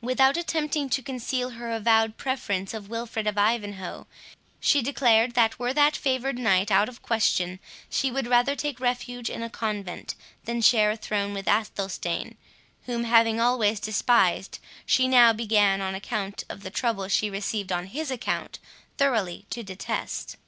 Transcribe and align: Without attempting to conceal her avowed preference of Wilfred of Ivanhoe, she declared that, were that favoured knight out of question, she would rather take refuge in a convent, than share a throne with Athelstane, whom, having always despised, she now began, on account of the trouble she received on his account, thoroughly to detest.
Without 0.00 0.38
attempting 0.38 0.88
to 0.88 1.02
conceal 1.02 1.50
her 1.50 1.70
avowed 1.70 2.16
preference 2.16 2.72
of 2.72 2.88
Wilfred 2.88 3.26
of 3.26 3.36
Ivanhoe, 3.36 4.06
she 4.58 4.80
declared 4.80 5.34
that, 5.34 5.58
were 5.58 5.74
that 5.74 5.94
favoured 5.94 6.38
knight 6.38 6.70
out 6.70 6.88
of 6.88 7.02
question, 7.02 7.60
she 7.90 8.10
would 8.10 8.26
rather 8.26 8.56
take 8.56 8.80
refuge 8.80 9.28
in 9.28 9.42
a 9.42 9.50
convent, 9.50 10.14
than 10.46 10.62
share 10.62 10.92
a 10.92 10.96
throne 10.96 11.34
with 11.34 11.46
Athelstane, 11.46 12.38
whom, 12.86 13.04
having 13.04 13.38
always 13.38 13.78
despised, 13.78 14.60
she 14.86 15.06
now 15.06 15.34
began, 15.34 15.82
on 15.82 15.94
account 15.94 16.44
of 16.48 16.62
the 16.62 16.70
trouble 16.70 17.06
she 17.06 17.28
received 17.28 17.70
on 17.70 17.88
his 17.88 18.10
account, 18.10 18.58
thoroughly 18.96 19.44
to 19.50 19.62
detest. 19.62 20.38